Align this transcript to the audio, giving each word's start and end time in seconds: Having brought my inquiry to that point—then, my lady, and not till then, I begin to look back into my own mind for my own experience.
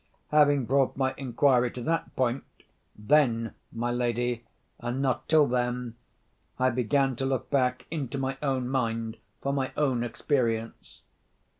Having 0.31 0.65
brought 0.65 0.97
my 0.97 1.13
inquiry 1.15 1.69
to 1.69 1.81
that 1.83 2.15
point—then, 2.15 3.53
my 3.71 3.91
lady, 3.91 4.43
and 4.79 4.99
not 4.99 5.29
till 5.29 5.45
then, 5.45 5.93
I 6.57 6.71
begin 6.71 7.15
to 7.17 7.25
look 7.27 7.51
back 7.51 7.85
into 7.91 8.17
my 8.17 8.35
own 8.41 8.67
mind 8.67 9.17
for 9.43 9.53
my 9.53 9.71
own 9.77 10.03
experience. 10.03 11.03